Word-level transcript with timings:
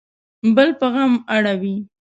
بل 0.55 0.69
په 0.79 0.85
غم 0.93 1.13
اړوي 1.35 1.75